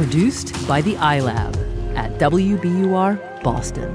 [0.00, 1.54] Produced by the iLab
[1.94, 3.92] at WBUR Boston.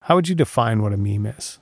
[0.00, 1.60] How would you define what a meme is?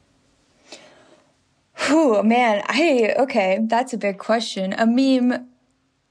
[1.90, 4.72] Oh man, I okay, that's a big question.
[4.78, 5.46] A meme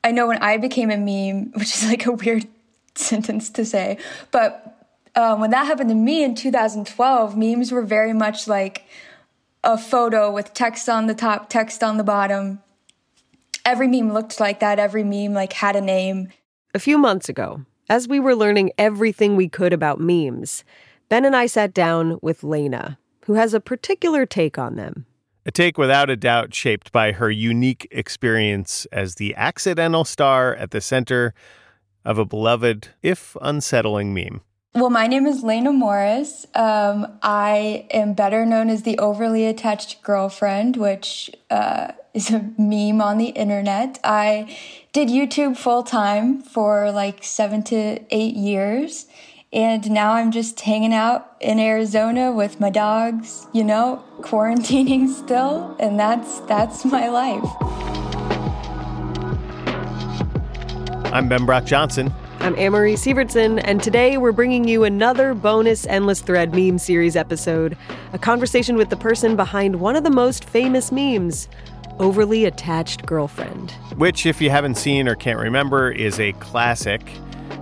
[0.03, 2.45] I know when I became a meme, which is like a weird
[2.93, 3.97] sentence to say,
[4.31, 8.83] but um, when that happened to me in 2012, memes were very much like
[9.63, 12.61] a photo with text on the top, text on the bottom.
[13.67, 14.79] Every meme looked like that.
[14.79, 16.29] Every meme like had a name.
[16.73, 20.63] A few months ago, as we were learning everything we could about memes,
[21.09, 25.05] Ben and I sat down with Laina, who has a particular take on them.
[25.45, 30.71] A take without a doubt shaped by her unique experience as the accidental star at
[30.71, 31.33] the center
[32.05, 34.39] of a beloved, if unsettling, meme.
[34.75, 36.45] Well, my name is Laina Morris.
[36.55, 42.99] Um, I am better known as the overly attached girlfriend, which uh, is a meme
[42.99, 43.99] on the internet.
[44.03, 44.57] I
[44.91, 49.05] did YouTube full time for like seven to eight years.
[49.53, 55.77] And now I'm just hanging out in Arizona with my dogs, you know, quarantining still,
[55.79, 57.45] and that's that's my life.
[61.13, 62.11] I'm Ben Brock Johnson.
[62.39, 67.77] I'm Amory Sievertson, and today we're bringing you another bonus Endless Thread meme series episode
[68.13, 71.47] a conversation with the person behind one of the most famous memes
[71.99, 73.71] Overly Attached Girlfriend.
[73.95, 77.01] Which, if you haven't seen or can't remember, is a classic.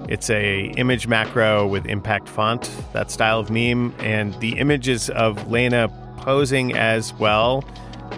[0.10, 5.50] It's a image macro with impact font, that style of meme, and the images of
[5.50, 5.88] Laina
[6.18, 7.64] posing as, well,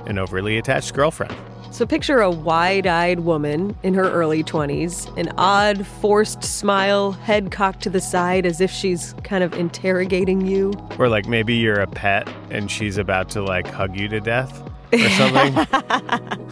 [0.07, 1.35] an overly attached girlfriend.
[1.69, 7.51] So picture a wide eyed woman in her early 20s, an odd, forced smile, head
[7.51, 10.73] cocked to the side as if she's kind of interrogating you.
[10.97, 14.63] Or like maybe you're a pet and she's about to like hug you to death
[14.93, 16.47] or something.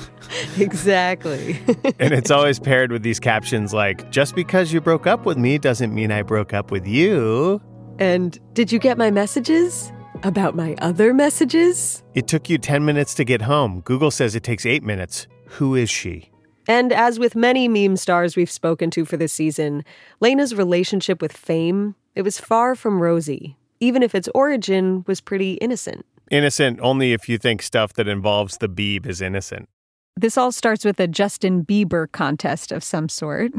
[0.57, 1.59] exactly.
[1.99, 5.57] and it's always paired with these captions like, just because you broke up with me
[5.57, 7.61] doesn't mean I broke up with you.
[7.99, 9.91] And did you get my messages?
[10.23, 12.03] About my other messages?
[12.13, 13.81] It took you 10 minutes to get home.
[13.81, 15.27] Google says it takes eight minutes.
[15.47, 16.31] Who is she?
[16.67, 19.83] And as with many meme stars we've spoken to for this season,
[20.19, 25.53] Laina's relationship with fame, it was far from rosy, even if its origin was pretty
[25.55, 26.05] innocent.
[26.31, 29.69] Innocent only if you think stuff that involves the Beeb is innocent.
[30.17, 33.51] This all starts with a Justin Bieber contest of some sort,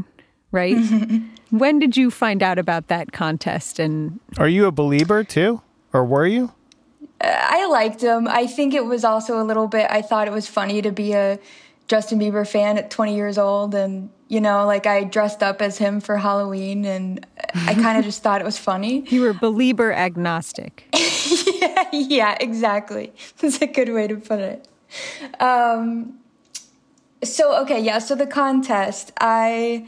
[0.51, 0.77] right?
[1.49, 5.61] when did you find out about that contest and Are you a Belieber too?
[5.93, 6.51] Or were you?
[7.21, 8.27] Uh, I liked him.
[8.27, 11.13] I think it was also a little bit, I thought it was funny to be
[11.13, 11.39] a
[11.87, 13.73] Justin Bieber fan at 20 years old.
[13.73, 18.03] And, you know, like I dressed up as him for Halloween and I kind of
[18.03, 19.05] just thought it was funny.
[19.11, 20.87] You were Belieber agnostic.
[20.93, 23.13] yeah, yeah, exactly.
[23.37, 24.67] That's a good way to put it.
[25.39, 26.19] Um,
[27.23, 29.87] so, okay, yeah, so the contest, I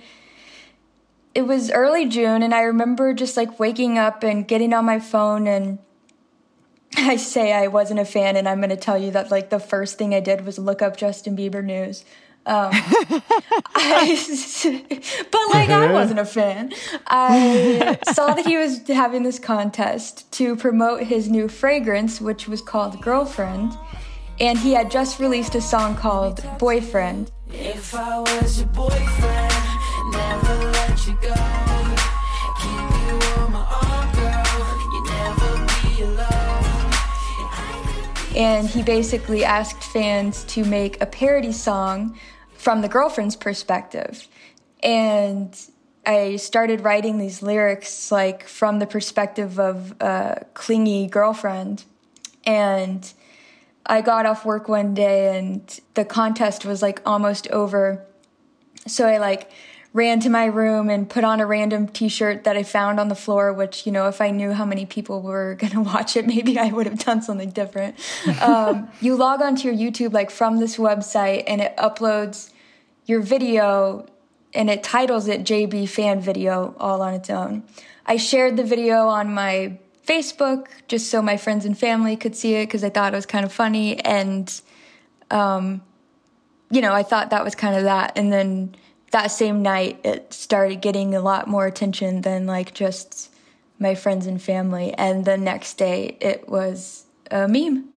[1.35, 4.99] it was early June, and I remember just like waking up and getting on my
[4.99, 5.47] phone.
[5.47, 5.79] And
[6.97, 9.59] I say I wasn't a fan, and I'm going to tell you that like the
[9.59, 12.03] first thing I did was look up Justin Bieber news.
[12.49, 12.71] Um,
[13.75, 14.17] I,
[15.31, 16.73] but like I wasn't a fan.
[17.05, 22.63] I saw that he was having this contest to promote his new fragrance, which was
[22.63, 23.77] called Girlfriend,
[24.39, 27.29] and he had just released a song called Boyfriend.
[27.53, 29.53] If I was your boyfriend,
[30.11, 31.59] never let you go.
[38.35, 42.17] and he basically asked fans to make a parody song
[42.59, 44.27] from the girlfriend's perspective.
[44.83, 45.57] And
[46.05, 51.85] I started writing these lyrics like from the perspective of a clingy girlfriend.
[52.45, 53.11] And
[53.85, 58.05] I got off work one day and the contest was like almost over.
[58.85, 59.49] So I like
[59.93, 63.15] ran to my room and put on a random t-shirt that I found on the
[63.15, 66.27] floor, which, you know, if I knew how many people were going to watch it,
[66.27, 67.95] maybe I would have done something different.
[68.41, 72.51] um, you log onto your YouTube, like from this website and it uploads
[73.05, 74.05] your video
[74.53, 77.63] and it titles it JB fan video all on its own.
[78.05, 82.55] I shared the video on my Facebook just so my friends and family could see
[82.55, 83.99] it because I thought it was kind of funny.
[83.99, 84.61] And,
[85.29, 85.83] um,
[86.71, 88.17] you know, I thought that was kind of that.
[88.17, 88.75] And then
[89.11, 93.33] that same night, it started getting a lot more attention than like just
[93.79, 94.93] my friends and family.
[94.93, 97.93] And the next day, it was a meme.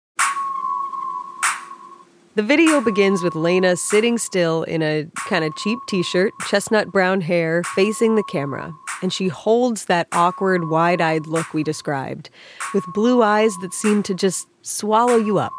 [2.33, 6.89] The video begins with Laina sitting still in a kind of cheap t shirt, chestnut
[6.89, 8.73] brown hair, facing the camera.
[9.01, 12.29] And she holds that awkward, wide eyed look we described,
[12.73, 15.51] with blue eyes that seem to just swallow you up.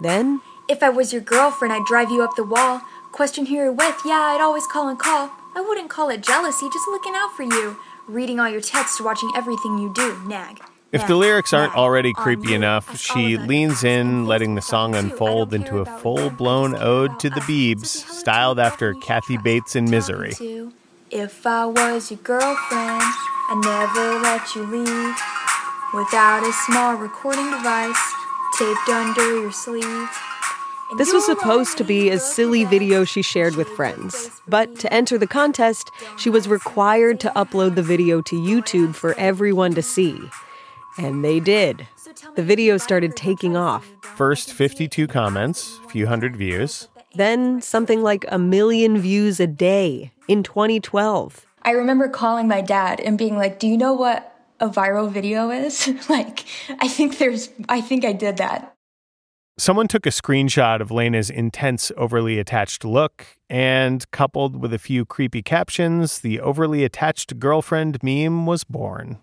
[0.00, 0.40] Then.
[0.66, 2.80] If I was your girlfriend, I'd drive you up the wall.
[3.12, 5.30] Question who you're with, yeah, I'd always call and call.
[5.54, 7.76] I wouldn't call it jealousy, just looking out for you.
[8.06, 10.60] Reading all your texts, watching everything you do, nag.
[10.90, 15.52] If the lyrics aren't already um, creepy enough, she leans in, letting the song unfold
[15.52, 20.32] into a full blown ode to the Beebs, styled after Kathy Bates in Misery.
[21.10, 23.02] If I was your girlfriend,
[23.50, 25.16] I'd never let you leave
[25.92, 28.14] without a small recording device
[28.58, 30.08] taped under your sleeve.
[30.96, 34.30] This was supposed to be a silly video she shared with friends.
[34.48, 39.12] But to enter the contest, she was required to upload the video to YouTube for
[39.18, 40.18] everyone to see.
[40.96, 41.86] And they did.
[42.36, 43.86] The video started taking off.
[44.00, 46.88] First 52 comments, few hundred views.
[47.14, 51.46] Then something like a million views a day in 2012.
[51.62, 55.50] I remember calling my dad and being like, Do you know what a viral video
[55.50, 55.86] is?
[56.08, 56.44] like,
[56.80, 58.74] I think there's, I think I did that.
[59.60, 65.04] Someone took a screenshot of Laina's intense, overly attached look, and coupled with a few
[65.04, 69.18] creepy captions, the overly attached girlfriend meme was born.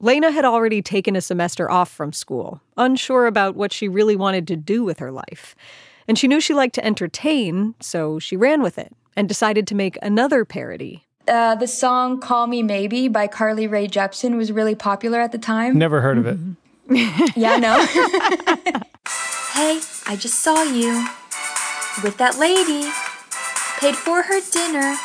[0.00, 4.48] Laina had already taken a semester off from school, unsure about what she really wanted
[4.48, 5.54] to do with her life.
[6.08, 9.74] And she knew she liked to entertain, so she ran with it and decided to
[9.74, 11.04] make another parody.
[11.26, 15.36] Uh, the song Call Me Maybe by Carly Rae Jepsen was really popular at the
[15.36, 15.76] time.
[15.76, 16.38] Never heard of it.
[17.36, 18.82] yeah, no.
[19.58, 21.04] hey, I just saw you
[22.04, 22.88] with that lady.
[23.80, 24.96] Paid for her dinner.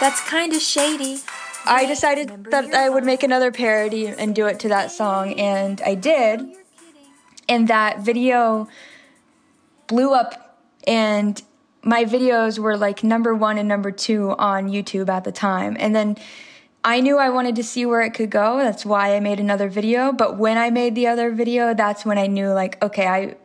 [0.00, 1.20] That's kind of shady.
[1.64, 5.80] I decided that I would make another parody and do it to that song, and
[5.80, 6.42] I did.
[7.48, 8.68] And that video
[9.86, 11.42] blew up, and
[11.82, 15.78] my videos were like number one and number two on YouTube at the time.
[15.80, 16.18] And then
[16.84, 18.58] I knew I wanted to see where it could go.
[18.58, 20.12] That's why I made another video.
[20.12, 23.36] But when I made the other video, that's when I knew like, okay, I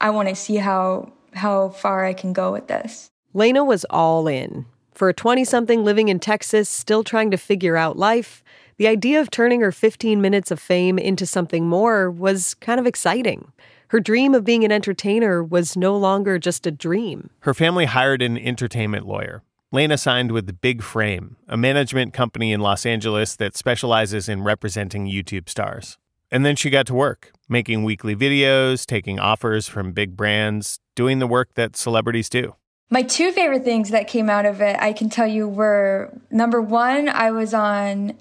[0.00, 3.10] I want to see how how far I can go with this.
[3.34, 4.66] Laina was all in.
[4.92, 8.42] For a 20 something living in Texas, still trying to figure out life,
[8.76, 12.86] the idea of turning her 15 minutes of fame into something more was kind of
[12.86, 13.52] exciting.
[13.88, 17.30] Her dream of being an entertainer was no longer just a dream.
[17.40, 19.42] Her family hired an entertainment lawyer.
[19.72, 25.06] Laina signed with Big Frame, a management company in Los Angeles that specializes in representing
[25.06, 25.96] YouTube stars.
[26.30, 31.18] And then she got to work, making weekly videos, taking offers from big brands, doing
[31.18, 32.54] the work that celebrities do.
[32.88, 36.62] My two favorite things that came out of it, I can tell you, were number
[36.62, 38.16] one, I was on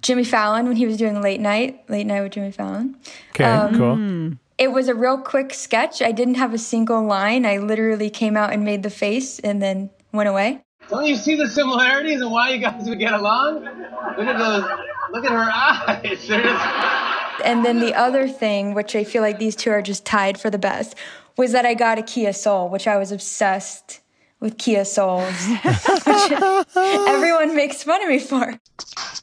[0.00, 2.96] Jimmy Fallon when he was doing late night, late night with Jimmy Fallon.
[3.30, 4.38] Okay, um, cool.
[4.56, 6.02] It was a real quick sketch.
[6.02, 7.46] I didn't have a single line.
[7.46, 10.62] I literally came out and made the face and then went away.
[10.88, 13.64] Don't you see the similarities and why you guys would get along?
[13.64, 14.64] Look at those.
[15.12, 17.04] Look at her eyes.
[17.38, 17.48] Just...
[17.48, 20.50] And then the other thing, which I feel like these two are just tied for
[20.50, 20.94] the best,
[21.36, 24.00] was that I got a Kia Soul, which I was obsessed
[24.40, 26.32] with Kia Souls, which
[26.76, 28.54] everyone makes fun of me for.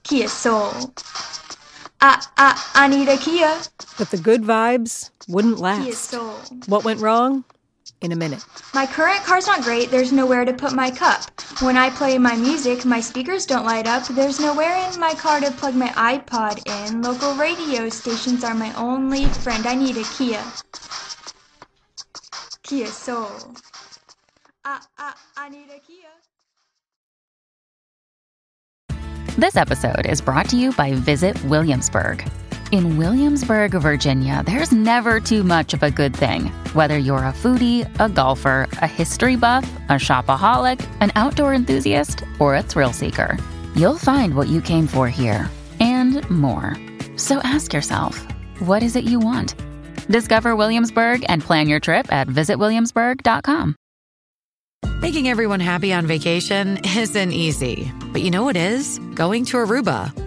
[0.04, 0.94] Kia Soul.
[2.02, 3.60] I, I, I need a Kia.
[3.98, 5.84] But the good vibes wouldn't last.
[5.84, 6.36] Kia Soul.
[6.68, 7.44] What went wrong?
[8.06, 8.46] In a minute.
[8.76, 9.90] My current car's not great.
[9.90, 11.24] There's nowhere to put my cup.
[11.64, 14.06] When I play my music, my speakers don't light up.
[14.10, 17.02] There's nowhere in my car to plug my iPod in.
[17.02, 19.66] Local radio stations are my only friend.
[19.66, 20.44] I need a Kia.
[22.62, 23.56] Kia Soul.
[24.64, 26.14] I, I, I need a Kia.
[29.36, 32.24] This episode is brought to you by Visit Williamsburg.
[32.76, 36.48] In Williamsburg, Virginia, there's never too much of a good thing.
[36.74, 42.54] Whether you're a foodie, a golfer, a history buff, a shopaholic, an outdoor enthusiast, or
[42.54, 43.40] a thrill seeker,
[43.78, 46.76] you'll find what you came for here and more.
[47.16, 48.22] So ask yourself,
[48.60, 49.56] what is it you want?
[50.10, 53.78] Discover Williamsburg and plan your trip at visitwilliamsburg.com.
[55.00, 59.00] Making everyone happy on vacation isn't easy, but you know what is?
[59.14, 60.25] Going to Aruba.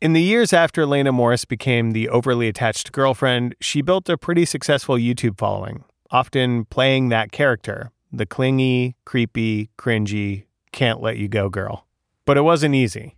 [0.00, 4.44] In the years after Laina Morris became the overly attached girlfriend, she built a pretty
[4.44, 11.48] successful YouTube following, often playing that character, the clingy, creepy, cringy, can't let you go
[11.48, 11.86] girl.
[12.26, 13.16] But it wasn't easy.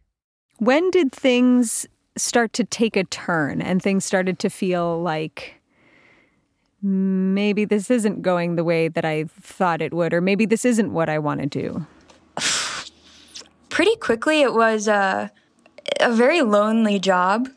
[0.59, 5.61] When did things start to take a turn and things started to feel like
[6.83, 10.92] maybe this isn't going the way that I thought it would, or maybe this isn't
[10.92, 11.87] what I want to do?
[13.71, 15.28] Pretty quickly, it was uh,
[16.00, 17.48] a very lonely job.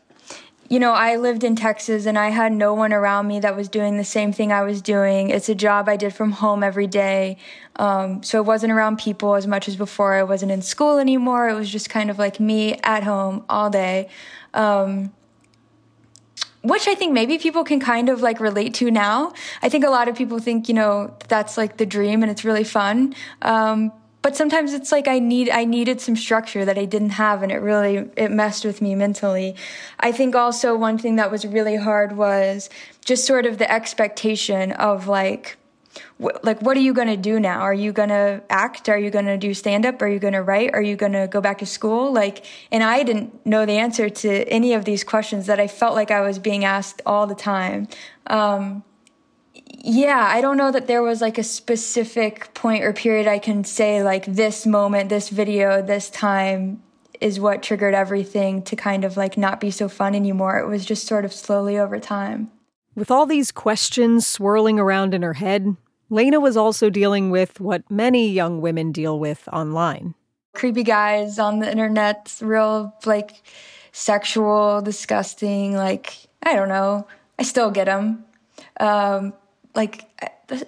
[0.68, 3.68] You know, I lived in Texas and I had no one around me that was
[3.68, 5.30] doing the same thing I was doing.
[5.30, 7.38] It's a job I did from home every day.
[7.74, 10.14] Um, so I wasn't around people as much as before.
[10.14, 11.48] I wasn't in school anymore.
[11.48, 14.08] It was just kind of like me at home all day.
[14.54, 15.12] Um,
[16.62, 19.32] which I think maybe people can kind of like relate to now.
[19.62, 22.44] I think a lot of people think, you know, that's like the dream and it's
[22.44, 23.14] really fun.
[23.42, 23.92] Um,
[24.22, 27.50] but sometimes it's like I need I needed some structure that I didn't have and
[27.50, 29.56] it really it messed with me mentally.
[29.98, 32.68] I think also one thing that was really hard was
[33.04, 35.56] just sort of the expectation of like
[36.22, 37.60] wh- like what are you going to do now?
[37.60, 38.88] Are you going to act?
[38.88, 40.02] Are you going to do stand up?
[40.02, 40.74] Are you going to write?
[40.74, 42.12] Are you going to go back to school?
[42.12, 45.94] Like and I didn't know the answer to any of these questions that I felt
[45.94, 47.88] like I was being asked all the time.
[48.26, 48.84] Um,
[49.78, 53.64] yeah, I don't know that there was like a specific point or period I can
[53.64, 56.82] say like this moment, this video, this time
[57.20, 60.58] is what triggered everything to kind of like not be so fun anymore.
[60.58, 62.50] It was just sort of slowly over time.
[62.94, 65.76] With all these questions swirling around in her head,
[66.08, 70.14] Laina was also dealing with what many young women deal with online.
[70.54, 73.42] Creepy guys on the internet, real like
[73.92, 77.06] sexual, disgusting, like, I don't know.
[77.38, 78.24] I still get them.
[78.80, 79.34] Um,
[79.74, 80.04] like
[80.48, 80.64] this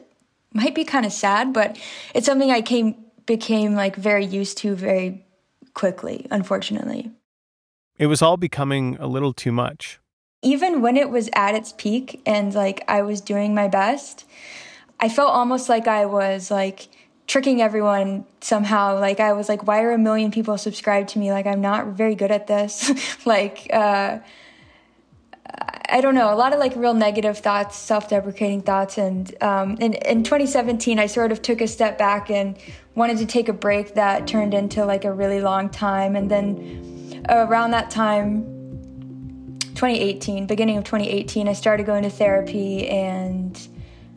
[0.52, 1.78] might be kind of sad, but
[2.14, 5.25] it's something I came became like very used to very
[5.75, 7.11] quickly, unfortunately.
[7.99, 10.00] It was all becoming a little too much.
[10.42, 14.25] Even when it was at its peak and like I was doing my best,
[14.99, 16.88] I felt almost like I was like
[17.26, 18.99] tricking everyone somehow.
[18.99, 21.32] Like I was like, why are a million people subscribed to me?
[21.32, 23.25] Like I'm not very good at this.
[23.26, 24.18] like uh
[25.92, 29.92] I don't know, a lot of like real negative thoughts, self-deprecating thoughts, and um, in,
[29.92, 32.56] in 2017, I sort of took a step back and
[32.94, 37.22] wanted to take a break that turned into like a really long time, and then
[37.28, 38.44] around that time,
[39.75, 43.61] 2018, beginning of 2018, I started going to therapy and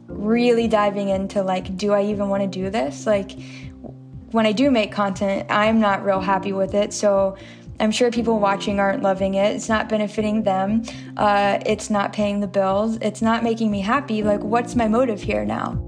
[0.08, 3.06] really diving into like, do I even want to do this?
[3.06, 3.32] Like,
[4.32, 7.36] when I do make content, I'm not real happy with it, so
[7.80, 9.56] I'm sure people watching aren't loving it.
[9.56, 10.84] It's not benefiting them.
[11.18, 12.98] Uh, it's not paying the bills.
[13.02, 14.24] It's not making me happy.
[14.24, 15.82] Like, what's my motive here now?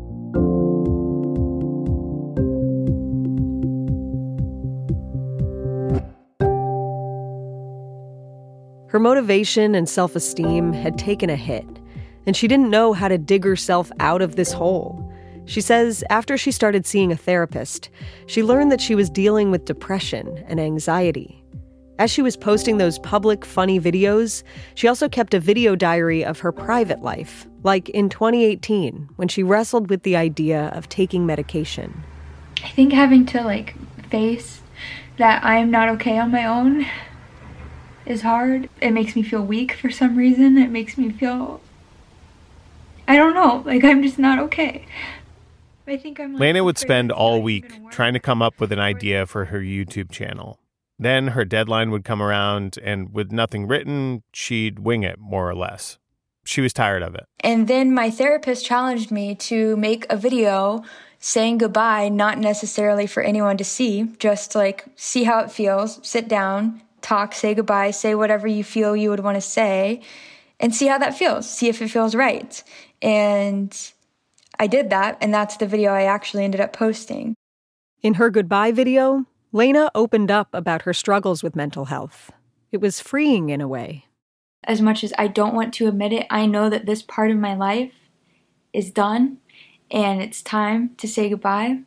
[8.90, 11.68] Her motivation and self esteem had taken a hit,
[12.26, 15.14] and she didn't know how to dig herself out of this hole.
[15.46, 17.90] She says after she started seeing a therapist,
[18.26, 21.37] she learned that she was dealing with depression and anxiety.
[22.00, 24.44] As she was posting those public, funny videos,
[24.76, 29.42] she also kept a video diary of her private life, like in 2018 when she
[29.42, 32.04] wrestled with the idea of taking medication.
[32.64, 33.76] I think having to like
[34.10, 34.62] face
[35.18, 36.86] that I am not okay on my own
[38.06, 38.70] is hard.
[38.80, 40.58] It makes me feel weak for some reason.
[40.58, 41.62] It makes me feel
[43.08, 44.86] I don't know, like I'm just not okay.
[45.88, 46.34] I think I'm.
[46.34, 49.62] Like Laina would spend all week trying to come up with an idea for her
[49.62, 50.60] YouTube channel.
[51.00, 55.56] Then her deadline would come around, and with nothing written, she'd wing it more or
[55.56, 56.00] less.
[56.44, 57.26] She was tired of it.
[57.42, 60.84] And then my therapist challenged me to make a video
[61.20, 66.28] saying goodbye, not necessarily for anyone to see, just like see how it feels, sit
[66.28, 70.02] down, talk, say goodbye, say whatever you feel you would want to say,
[70.60, 72.64] and see how that feels, see if it feels right.
[73.02, 73.76] And
[74.60, 77.36] I did that, and that's the video I actually ended up posting.
[78.02, 79.26] In her goodbye video,
[79.58, 82.32] Laina opened up about her struggles with mental health.
[82.72, 84.06] It was freeing in a way.
[84.64, 87.38] As much as I don't want to admit it, I know that this part of
[87.38, 87.92] my life
[88.72, 89.40] is done
[89.90, 91.80] and it's time to say goodbye.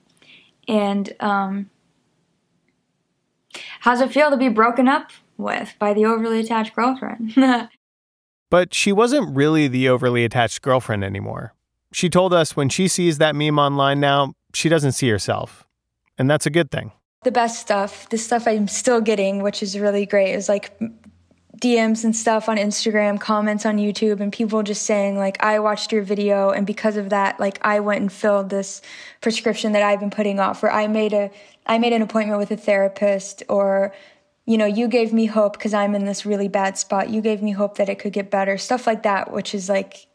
[0.67, 1.71] And um,
[3.81, 7.37] how's it feel to be broken up with by the overly attached girlfriend?
[8.51, 11.55] But she wasn't really the overly attached girlfriend anymore.
[11.93, 15.69] She told us when she sees that meme online now, she doesn't see herself.
[16.19, 16.91] And that's a good thing.
[17.23, 20.79] The best stuff, the stuff I'm still getting, which is really great, is like
[21.61, 25.93] DMs and stuff on Instagram, comments on YouTube, and people just saying, like, I watched
[25.93, 28.81] your video, and because of that, like, I went and filled this
[29.21, 31.31] prescription that I've been putting off, or I made a,
[31.67, 33.93] I made an appointment with a therapist, or,
[34.47, 37.11] you know, you gave me hope because I'm in this really bad spot.
[37.11, 40.07] You gave me hope that it could get better, stuff like that, which is like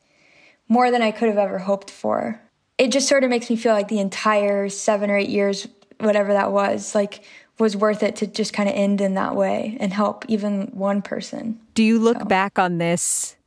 [0.68, 2.42] more than I could have ever hoped for.
[2.80, 5.68] It just sort of makes me feel like the entire seven or eight years,
[6.00, 7.24] whatever that was, like,
[7.58, 11.02] was worth it to just kind of end in that way and help even one
[11.02, 11.60] person.
[11.74, 12.26] Do you look so.
[12.26, 13.38] back on this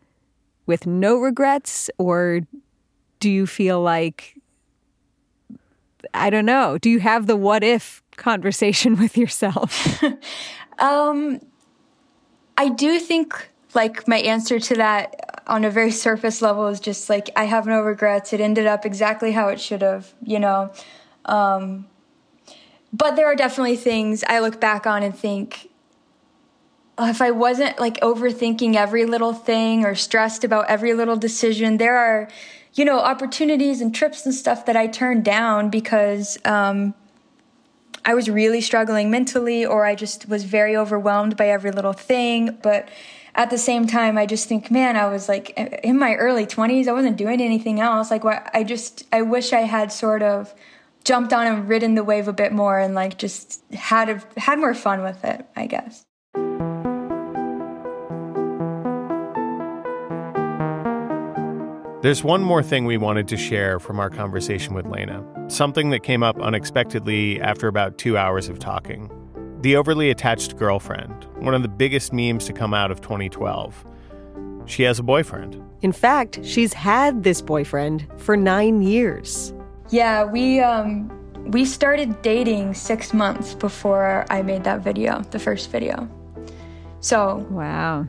[0.66, 2.40] with no regrets or
[3.20, 4.36] do you feel like
[6.14, 10.02] I don't know, do you have the what if conversation with yourself?
[10.78, 11.40] um
[12.56, 17.10] I do think like my answer to that on a very surface level is just
[17.10, 18.32] like I have no regrets.
[18.32, 20.72] It ended up exactly how it should have, you know.
[21.26, 21.86] Um
[22.92, 25.68] but there are definitely things I look back on and think,
[26.96, 31.76] oh, if I wasn't like overthinking every little thing or stressed about every little decision,
[31.76, 32.28] there are,
[32.74, 36.94] you know, opportunities and trips and stuff that I turned down because um,
[38.04, 42.58] I was really struggling mentally or I just was very overwhelmed by every little thing.
[42.62, 42.88] But
[43.34, 45.50] at the same time, I just think, man, I was like
[45.84, 48.10] in my early 20s, I wasn't doing anything else.
[48.10, 50.54] Like, I just, I wish I had sort of
[51.08, 54.58] jumped on and ridden the wave a bit more and like just had a, had
[54.58, 56.04] more fun with it, I guess.
[62.02, 65.24] There's one more thing we wanted to share from our conversation with Laina.
[65.48, 69.10] Something that came up unexpectedly after about two hours of talking.
[69.62, 73.84] The overly attached girlfriend, one of the biggest memes to come out of 2012.
[74.66, 75.60] She has a boyfriend.
[75.80, 79.54] In fact, she's had this boyfriend for nine years.
[79.90, 81.10] Yeah, we um
[81.50, 86.06] we started dating 6 months before I made that video, the first video.
[87.00, 88.06] So, wow.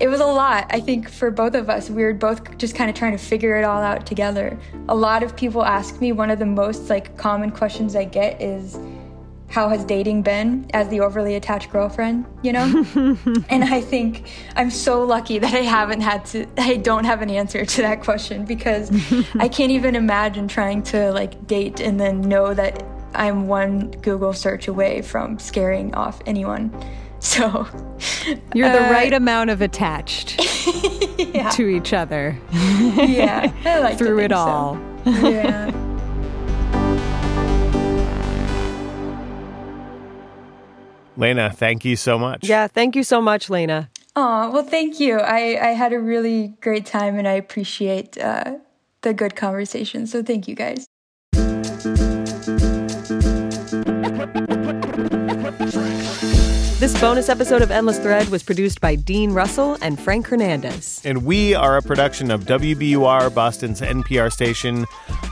[0.00, 1.88] It was a lot, I think, for both of us.
[1.90, 4.56] We were both just kind of trying to figure it all out together.
[4.88, 8.40] A lot of people ask me, one of the most like common questions I get
[8.40, 8.78] is,
[9.56, 12.84] how has dating been as the overly attached girlfriend, you know?
[13.48, 17.30] and I think I'm so lucky that I haven't had to, I don't have an
[17.30, 18.90] answer to that question because
[19.36, 24.34] I can't even imagine trying to like date and then know that I'm one Google
[24.34, 26.70] search away from scaring off anyone.
[27.18, 27.66] So
[28.54, 30.38] you're the uh, right amount of attached
[31.18, 31.48] yeah.
[31.48, 32.38] to each other.
[32.52, 34.74] yeah, like through it all.
[35.04, 35.10] So.
[35.10, 35.85] Yeah.
[41.16, 42.48] Laina, thank you so much.
[42.48, 43.90] Yeah, thank you so much, Laina.
[44.14, 45.18] Oh, well, thank you.
[45.18, 48.56] I, I had a really great time and I appreciate uh,
[49.02, 50.06] the good conversation.
[50.06, 50.86] So thank you guys.
[56.86, 61.02] This bonus episode of Endless Thread was produced by Dean Russell and Frank Hernandez.
[61.04, 64.86] And we are a production of WBUR, Boston's NPR station.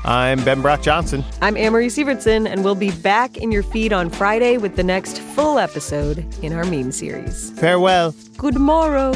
[0.04, 1.22] I'm Ben Brock Johnson.
[1.40, 5.20] I'm Amory Sievertson, and we'll be back in your feed on Friday with the next
[5.20, 7.52] full episode in our meme series.
[7.52, 8.16] Farewell.
[8.36, 9.14] Good morrow.